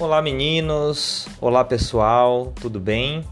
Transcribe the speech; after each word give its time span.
Olá 0.00 0.22
meninos, 0.22 1.26
olá 1.40 1.64
pessoal, 1.64 2.52
tudo 2.60 2.78
bem? 2.78 3.24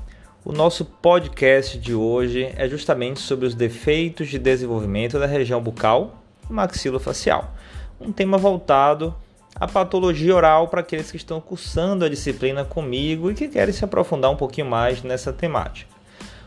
O 0.45 0.51
nosso 0.51 0.85
podcast 0.85 1.79
de 1.79 1.95
hoje 1.95 2.53
é 2.57 2.69
justamente 2.69 3.21
sobre 3.21 3.47
os 3.47 3.55
defeitos 3.55 4.29
de 4.29 4.37
desenvolvimento 4.37 5.17
da 5.17 5.27
região 5.27 5.63
bucal 5.63 6.25
e 6.51 6.53
maxilofacial. 6.53 7.55
Um 8.01 8.11
tema 8.11 8.37
voltado 8.37 9.15
à 9.55 9.69
patologia 9.69 10.35
oral 10.35 10.67
para 10.67 10.81
aqueles 10.81 11.09
que 11.09 11.17
estão 11.17 11.41
cursando 11.41 12.05
a 12.05 12.09
disciplina 12.09 12.65
comigo 12.65 13.31
e 13.31 13.35
que 13.35 13.47
querem 13.47 13.73
se 13.73 13.85
aprofundar 13.85 14.33
um 14.33 14.37
pouquinho 14.37 14.67
mais 14.67 15.05
nessa 15.05 15.33
temática. 15.33 15.95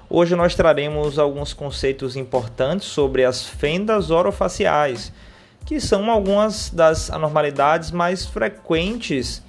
Hoje 0.09 0.35
nós 0.35 0.53
traremos 0.53 1.17
alguns 1.17 1.53
conceitos 1.53 2.17
importantes 2.17 2.89
sobre 2.89 3.23
as 3.23 3.45
fendas 3.45 4.11
orofaciais, 4.11 5.13
que 5.65 5.79
são 5.79 6.11
algumas 6.11 6.69
das 6.69 7.09
anormalidades 7.09 7.89
mais 7.89 8.25
frequentes 8.25 9.41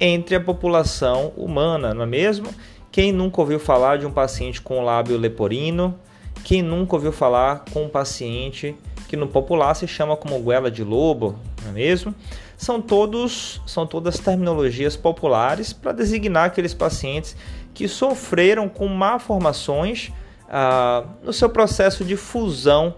entre 0.00 0.36
a 0.36 0.40
população 0.40 1.32
humana, 1.36 1.94
não 1.94 2.02
é 2.02 2.06
mesmo? 2.06 2.48
Quem 2.90 3.12
nunca 3.12 3.40
ouviu 3.40 3.58
falar 3.58 3.98
de 3.98 4.06
um 4.06 4.10
paciente 4.10 4.60
com 4.60 4.82
lábio 4.82 5.18
leporino? 5.18 5.98
Quem 6.44 6.62
nunca 6.62 6.96
ouviu 6.96 7.12
falar 7.12 7.64
com 7.72 7.84
um 7.84 7.88
paciente 7.88 8.74
que 9.08 9.16
no 9.16 9.26
popular 9.26 9.74
se 9.74 9.86
chama 9.86 10.16
como 10.16 10.38
goela 10.40 10.70
de 10.70 10.82
lobo, 10.82 11.38
não 11.62 11.70
é 11.70 11.72
mesmo? 11.72 12.14
São 12.56 12.80
todos 12.80 13.60
são 13.66 13.86
todas 13.86 14.18
terminologias 14.18 14.96
populares 14.96 15.72
para 15.72 15.92
designar 15.92 16.46
aqueles 16.46 16.72
pacientes 16.72 17.36
que 17.74 17.86
sofreram 17.86 18.68
com 18.68 18.88
malformações 18.88 20.10
ah, 20.48 21.04
no 21.22 21.32
seu 21.32 21.50
processo 21.50 22.04
de 22.04 22.16
fusão 22.16 22.94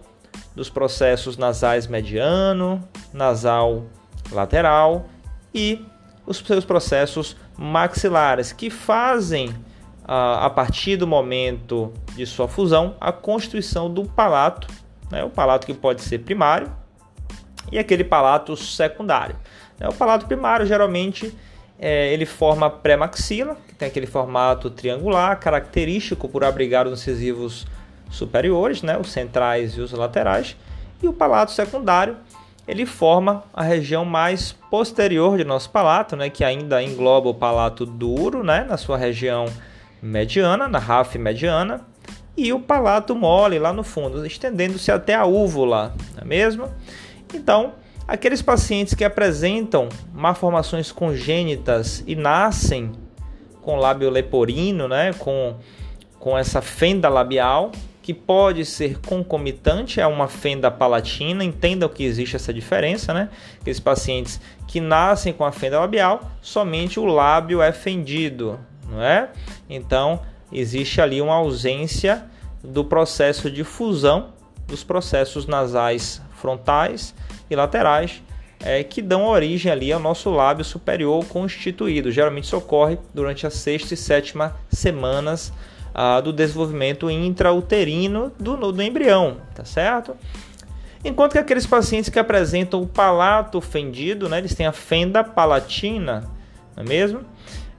dos 0.55 0.69
processos 0.69 1.37
nasais 1.37 1.87
mediano, 1.87 2.87
nasal 3.13 3.85
lateral 4.31 5.07
e 5.55 5.85
os 6.29 6.39
seus 6.39 6.65
processos 6.65 7.37
maxilares, 7.57 8.53
que 8.53 8.69
fazem, 8.69 9.55
ah, 10.05 10.45
a 10.45 10.51
partir 10.51 10.97
do 10.97 11.07
momento 11.07 11.93
de 12.15 12.27
sua 12.27 12.47
fusão, 12.47 12.95
a 13.01 13.11
constituição 13.11 13.93
do 13.93 14.05
palato, 14.05 14.69
né? 15.11 15.25
o 15.25 15.31
palato 15.31 15.67
que 15.67 15.73
pode 15.73 16.03
ser 16.03 16.19
primário 16.19 16.71
e 17.73 17.79
aquele 17.79 18.05
palato 18.05 18.55
secundário. 18.57 19.37
Né? 19.79 19.89
O 19.89 19.95
palato 19.95 20.27
primário 20.27 20.67
geralmente 20.67 21.35
é, 21.79 22.13
ele 22.13 22.27
forma 22.27 22.69
pré-maxila, 22.69 23.57
que 23.67 23.75
tem 23.75 23.89
aquele 23.89 24.07
formato 24.07 24.69
triangular, 24.69 25.39
característico 25.41 26.29
por 26.29 26.45
abrigar 26.45 26.87
os 26.87 27.01
incisivos 27.01 27.67
superiores, 28.11 28.83
né? 28.83 28.99
os 28.99 29.11
centrais 29.11 29.79
e 29.79 29.81
os 29.81 29.93
laterais, 29.93 30.57
e 31.03 31.09
o 31.09 31.13
palato 31.13 31.53
secundário 31.53 32.17
ele 32.69 32.85
forma 32.85 33.43
a 33.55 33.63
região 33.63 34.05
mais 34.05 34.53
posterior 34.71 35.39
de 35.39 35.45
nosso 35.45 35.71
palato, 35.71 36.15
né, 36.15 36.29
que 36.29 36.45
ainda 36.45 36.83
engloba 36.83 37.31
o 37.31 37.35
palato 37.35 37.87
duro, 37.87 38.45
né, 38.45 38.67
na 38.69 38.77
sua 38.77 38.99
região 38.99 39.47
mediana, 40.03 40.69
na 40.69 40.79
RAF 40.79 41.19
mediana, 41.19 41.81
e 42.37 42.53
o 42.53 42.61
palato 42.61 43.17
mole 43.17 43.59
lá 43.59 43.73
no 43.73 43.83
fundo, 43.83 44.25
estendendo-se 44.25 44.93
até 44.93 45.15
a 45.15 45.25
úvula, 45.25 45.95
não 46.15 46.23
é 46.23 46.25
mesmo? 46.27 46.69
Então, 47.35 47.73
aqueles 48.07 48.43
pacientes 48.43 48.93
que 48.93 49.03
apresentam 49.03 49.89
malformações 50.13 50.93
congênitas 50.93 52.05
e 52.07 52.15
nascem 52.15 52.93
com 53.63 53.77
lábio 53.77 54.11
leporino, 54.11 54.87
né, 54.87 55.15
com, 55.15 55.57
com 56.19 56.37
essa 56.37 56.61
fenda 56.61 57.09
labial, 57.09 57.73
que 58.09 58.15
pode 58.15 58.65
ser 58.65 58.99
concomitante 59.01 60.01
a 60.01 60.09
uma 60.09 60.29
fenda 60.29 60.71
palatina, 60.71 61.45
entendam 61.45 61.91
que 61.91 62.03
existe 62.03 62.37
essa 62.37 62.55
diferença, 62.55 63.13
né? 63.13 63.29
Aqueles 63.61 63.79
pacientes 63.79 64.41
que 64.67 64.81
nascem 64.81 65.31
com 65.31 65.45
a 65.45 65.53
fenda 65.53 65.79
labial, 65.79 66.23
somente 66.41 66.99
o 66.99 67.05
lábio 67.05 67.61
é 67.61 67.71
fendido, 67.71 68.59
não 68.89 69.03
é? 69.03 69.29
Então, 69.69 70.23
existe 70.51 71.03
ali 71.03 71.21
uma 71.21 71.35
ausência 71.35 72.25
do 72.65 72.83
processo 72.83 73.51
de 73.51 73.63
fusão 73.63 74.33
dos 74.67 74.83
processos 74.83 75.47
nasais 75.47 76.23
frontais 76.31 77.15
e 77.51 77.55
laterais 77.55 78.23
é, 78.61 78.83
que 78.83 79.03
dão 79.03 79.27
origem 79.27 79.71
ali 79.71 79.93
ao 79.93 80.01
nosso 80.01 80.31
lábio 80.31 80.65
superior 80.65 81.27
constituído. 81.27 82.11
Geralmente 82.11 82.45
isso 82.45 82.57
ocorre 82.57 82.99
durante 83.13 83.47
a 83.47 83.51
sexta 83.51 83.93
e 83.93 83.99
sétima 83.99 84.57
semanas 84.71 85.53
ah, 86.01 86.21
do 86.21 86.33
desenvolvimento 86.33 87.11
intrauterino 87.11 88.31
do, 88.39 88.71
do 88.71 88.81
embrião, 88.81 89.39
tá 89.53 89.65
certo? 89.65 90.15
Enquanto 91.05 91.33
que 91.33 91.39
aqueles 91.39 91.67
pacientes 91.67 92.09
que 92.09 92.21
apresentam 92.21 92.81
o 92.81 92.87
palato 92.87 93.61
fendido, 93.61 94.29
né, 94.29 94.39
eles 94.39 94.55
têm 94.55 94.65
a 94.65 94.71
fenda 94.71 95.25
palatina, 95.25 96.21
não 96.77 96.85
é 96.85 96.87
mesmo? 96.87 97.23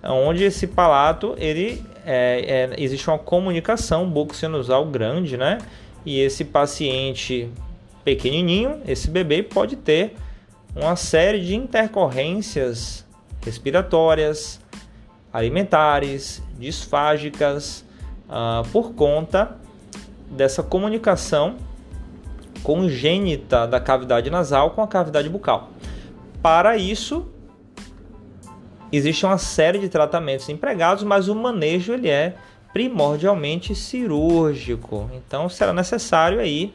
Onde 0.03 0.43
esse 0.43 0.67
palato, 0.67 1.33
ele 1.37 1.81
é, 2.05 2.73
é, 2.75 2.83
existe 2.83 3.09
uma 3.09 3.17
comunicação 3.17 4.09
bucosinusal 4.09 4.85
grande, 4.85 5.37
né? 5.37 5.57
E 6.05 6.19
esse 6.19 6.43
paciente 6.43 7.49
pequenininho, 8.03 8.81
esse 8.85 9.09
bebê 9.09 9.43
pode 9.43 9.77
ter 9.77 10.17
uma 10.75 10.97
série 10.97 11.39
de 11.39 11.55
intercorrências 11.55 13.05
respiratórias, 13.45 14.59
alimentares, 15.31 16.43
disfágicas, 16.57 17.87
uh, 18.29 18.67
por 18.69 18.93
conta 18.93 19.57
dessa 20.29 20.61
comunicação 20.61 21.57
congênita 22.63 23.65
da 23.65 23.79
cavidade 23.79 24.29
nasal 24.29 24.71
com 24.71 24.81
a 24.81 24.87
cavidade 24.87 25.29
bucal. 25.29 25.69
Para 26.41 26.77
isso, 26.77 27.27
existe 28.91 29.25
uma 29.25 29.37
série 29.37 29.79
de 29.79 29.89
tratamentos 29.89 30.47
empregados, 30.49 31.03
mas 31.03 31.27
o 31.27 31.35
manejo 31.35 31.93
ele 31.93 32.09
é 32.09 32.35
primordialmente 32.71 33.73
cirúrgico. 33.73 35.09
Então 35.13 35.49
será 35.49 35.73
necessário 35.73 36.39
aí 36.39 36.73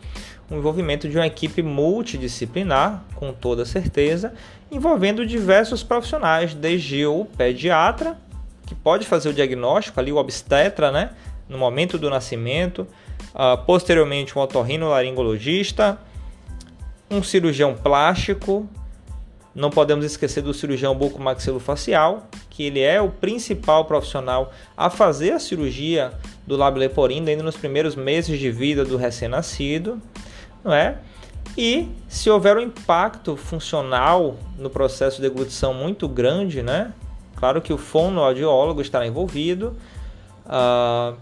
o 0.50 0.54
envolvimento 0.56 1.08
de 1.08 1.16
uma 1.16 1.26
equipe 1.26 1.62
multidisciplinar, 1.62 3.02
com 3.14 3.32
toda 3.32 3.64
certeza, 3.64 4.34
envolvendo 4.70 5.24
diversos 5.24 5.82
profissionais, 5.82 6.54
desde 6.54 7.06
o 7.06 7.24
pediatra, 7.24 8.18
que 8.66 8.74
pode 8.74 9.06
fazer 9.06 9.28
o 9.28 9.32
diagnóstico 9.32 10.00
ali, 10.00 10.12
o 10.12 10.16
obstetra, 10.16 10.90
né? 10.90 11.10
No 11.54 11.58
momento 11.60 11.96
do 11.96 12.10
nascimento, 12.10 12.86
uh, 13.32 13.56
posteriormente 13.64 14.36
um 14.36 14.42
otorrinolaringologista, 14.42 15.98
um 17.08 17.22
cirurgião 17.22 17.74
plástico, 17.74 18.68
não 19.54 19.70
podemos 19.70 20.04
esquecer 20.04 20.42
do 20.42 20.52
cirurgião 20.52 20.96
bucomaxilofacial, 20.96 22.26
que 22.50 22.64
ele 22.64 22.80
é 22.80 23.00
o 23.00 23.08
principal 23.08 23.84
profissional 23.84 24.52
a 24.76 24.90
fazer 24.90 25.30
a 25.30 25.38
cirurgia 25.38 26.12
do 26.44 26.56
lábio 26.56 26.80
leporino 26.80 27.28
ainda 27.28 27.44
nos 27.44 27.56
primeiros 27.56 27.94
meses 27.94 28.36
de 28.36 28.50
vida 28.50 28.84
do 28.84 28.96
recém-nascido, 28.96 30.02
não 30.64 30.74
é? 30.74 30.98
E 31.56 31.88
se 32.08 32.28
houver 32.28 32.56
um 32.56 32.62
impacto 32.62 33.36
funcional 33.36 34.36
no 34.58 34.68
processo 34.68 35.18
de 35.18 35.28
deglutição 35.28 35.72
muito 35.72 36.08
grande, 36.08 36.64
né? 36.64 36.92
Claro 37.36 37.62
que 37.62 37.72
o 37.72 37.78
fonoaudiólogo 37.78 38.80
estará 38.80 39.06
envolvido. 39.06 39.76
Uh, 40.44 41.16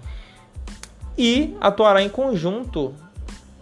e 1.16 1.56
atuará 1.60 2.02
em 2.02 2.08
conjunto 2.08 2.94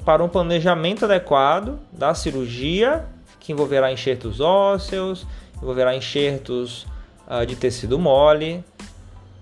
para 0.04 0.24
um 0.24 0.28
planejamento 0.28 1.04
adequado 1.04 1.78
da 1.92 2.14
cirurgia, 2.14 3.06
que 3.38 3.52
envolverá 3.52 3.92
enxertos 3.92 4.40
ósseos, 4.40 5.26
envolverá 5.56 5.94
enxertos 5.94 6.86
uh, 7.26 7.44
de 7.46 7.56
tecido 7.56 7.98
mole, 7.98 8.64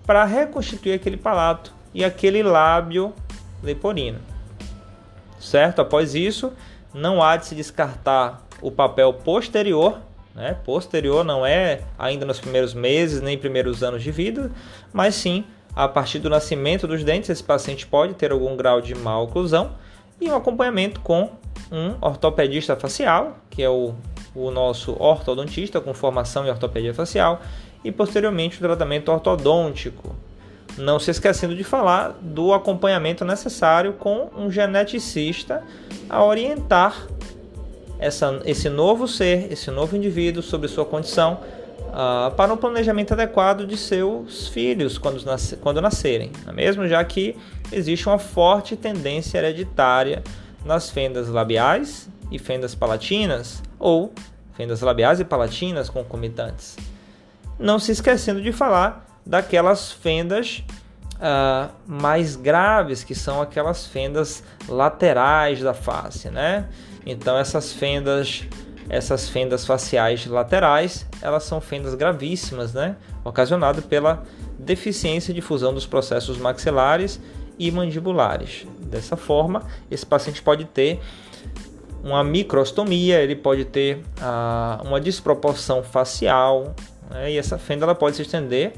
para 0.05 0.25
reconstituir 0.25 0.93
aquele 0.93 1.17
palato 1.17 1.73
e 1.93 2.03
aquele 2.03 2.43
lábio 2.43 3.13
leporino. 3.63 4.19
Certo? 5.39 5.81
Após 5.81 6.15
isso, 6.15 6.51
não 6.93 7.23
há 7.23 7.37
de 7.37 7.45
se 7.45 7.55
descartar 7.55 8.45
o 8.61 8.71
papel 8.71 9.13
posterior, 9.13 9.99
né? 10.35 10.57
Posterior 10.63 11.23
não 11.23 11.45
é 11.45 11.81
ainda 11.97 12.25
nos 12.25 12.39
primeiros 12.39 12.73
meses 12.73 13.21
nem 13.21 13.37
primeiros 13.37 13.83
anos 13.83 14.03
de 14.03 14.11
vida, 14.11 14.51
mas 14.91 15.15
sim 15.15 15.45
a 15.75 15.87
partir 15.87 16.19
do 16.19 16.29
nascimento 16.29 16.87
dos 16.87 17.03
dentes, 17.03 17.29
esse 17.29 17.43
paciente 17.43 17.85
pode 17.85 18.13
ter 18.13 18.31
algum 18.31 18.55
grau 18.55 18.81
de 18.81 18.93
oclusão 18.93 19.71
e 20.19 20.29
um 20.29 20.35
acompanhamento 20.35 20.99
com 20.99 21.29
um 21.71 21.95
ortopedista 22.01 22.75
facial, 22.75 23.37
que 23.49 23.63
é 23.63 23.69
o, 23.69 23.93
o 24.35 24.51
nosso 24.51 24.95
ortodontista 24.99 25.79
com 25.79 25.93
formação 25.93 26.45
em 26.45 26.49
ortopedia 26.49 26.93
facial, 26.93 27.41
e 27.83 27.91
posteriormente 27.91 28.57
o 28.57 28.59
tratamento 28.59 29.11
ortodôntico. 29.11 30.15
Não 30.77 30.99
se 30.99 31.11
esquecendo 31.11 31.55
de 31.55 31.63
falar 31.63 32.17
do 32.21 32.53
acompanhamento 32.53 33.25
necessário 33.25 33.93
com 33.93 34.29
um 34.35 34.51
geneticista 34.51 35.63
a 36.09 36.23
orientar 36.23 37.07
essa, 37.97 38.41
esse 38.45 38.69
novo 38.69 39.07
ser, 39.07 39.51
esse 39.51 39.69
novo 39.69 39.95
indivíduo 39.95 40.41
sobre 40.41 40.67
sua 40.67 40.85
condição 40.85 41.39
uh, 41.87 42.31
para 42.35 42.53
um 42.53 42.57
planejamento 42.57 43.13
adequado 43.13 43.65
de 43.65 43.77
seus 43.77 44.47
filhos 44.47 44.97
quando, 44.97 45.23
nas, 45.23 45.57
quando 45.61 45.81
nascerem, 45.81 46.31
é 46.47 46.51
mesmo? 46.51 46.87
Já 46.87 47.03
que 47.03 47.35
existe 47.71 48.07
uma 48.07 48.19
forte 48.19 48.75
tendência 48.75 49.37
hereditária 49.37 50.23
nas 50.65 50.89
fendas 50.89 51.27
labiais 51.27 52.09
e 52.31 52.37
fendas 52.37 52.75
palatinas 52.75 53.63
ou 53.77 54.13
fendas 54.53 54.81
labiais 54.81 55.19
e 55.19 55.25
palatinas 55.25 55.89
concomitantes. 55.89 56.75
não 57.57 57.79
se 57.79 57.91
esquecendo 57.91 58.41
de 58.41 58.51
falar 58.51 59.05
daquelas 59.25 59.91
fendas 59.91 60.63
uh, 61.15 61.71
mais 61.85 62.35
graves, 62.35 63.03
que 63.03 63.13
são 63.13 63.41
aquelas 63.41 63.85
fendas 63.85 64.43
laterais 64.67 65.61
da 65.61 65.73
face, 65.73 66.29
né? 66.29 66.67
Então 67.05 67.37
essas 67.37 67.71
fendas, 67.71 68.43
essas 68.89 69.29
fendas 69.29 69.65
faciais 69.65 70.25
laterais, 70.25 71.05
elas 71.21 71.43
são 71.43 71.61
fendas 71.61 71.93
gravíssimas, 71.93 72.73
né? 72.73 72.95
Ocasionadas 73.23 73.85
pela 73.85 74.23
deficiência 74.57 75.33
de 75.33 75.41
fusão 75.41 75.73
dos 75.73 75.85
processos 75.85 76.37
maxilares 76.37 77.21
e 77.57 77.69
mandibulares. 77.69 78.65
Dessa 78.79 79.15
forma, 79.15 79.63
esse 79.91 80.05
paciente 80.05 80.41
pode 80.41 80.65
ter 80.65 80.99
uma 82.03 82.23
microstomia, 82.23 83.21
ele 83.21 83.35
pode 83.35 83.65
ter 83.65 83.97
uh, 83.97 84.87
uma 84.87 84.99
desproporção 84.99 85.83
facial, 85.83 86.73
né? 87.09 87.31
e 87.31 87.37
essa 87.37 87.57
fenda 87.57 87.85
ela 87.85 87.93
pode 87.93 88.15
se 88.15 88.21
estender 88.21 88.73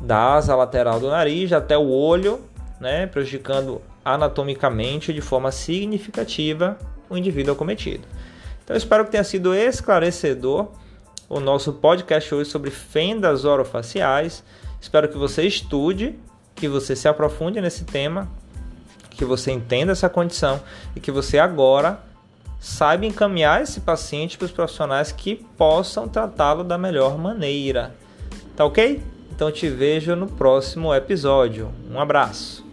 da 0.00 0.34
asa 0.34 0.54
lateral 0.54 0.98
do 0.98 1.08
nariz 1.08 1.52
até 1.52 1.76
o 1.76 1.88
olho, 1.88 2.40
né? 2.80 3.06
prejudicando 3.06 3.82
anatomicamente 4.04 5.12
de 5.12 5.20
forma 5.20 5.50
significativa 5.52 6.78
o 7.10 7.16
indivíduo 7.16 7.52
acometido. 7.52 8.06
Então, 8.64 8.76
espero 8.76 9.04
que 9.04 9.10
tenha 9.10 9.24
sido 9.24 9.54
esclarecedor 9.54 10.68
o 11.28 11.40
nosso 11.40 11.72
podcast 11.72 12.34
hoje 12.34 12.50
sobre 12.50 12.70
fendas 12.70 13.44
orofaciais. 13.44 14.44
Espero 14.80 15.08
que 15.08 15.16
você 15.16 15.42
estude, 15.44 16.18
que 16.54 16.68
você 16.68 16.94
se 16.94 17.08
aprofunde 17.08 17.60
nesse 17.60 17.84
tema, 17.84 18.28
que 19.10 19.24
você 19.24 19.50
entenda 19.50 19.92
essa 19.92 20.08
condição 20.08 20.60
e 20.94 21.00
que 21.00 21.10
você 21.10 21.38
agora 21.38 22.00
saiba 22.60 23.06
encaminhar 23.06 23.62
esse 23.62 23.80
paciente 23.80 24.38
para 24.38 24.44
os 24.44 24.52
profissionais 24.52 25.10
que 25.10 25.36
possam 25.56 26.06
tratá-lo 26.06 26.62
da 26.62 26.78
melhor 26.78 27.18
maneira. 27.18 27.94
Tá 28.54 28.64
ok? 28.64 29.02
Então 29.34 29.50
te 29.50 29.68
vejo 29.68 30.14
no 30.14 30.26
próximo 30.26 30.94
episódio. 30.94 31.72
Um 31.90 31.98
abraço. 31.98 32.71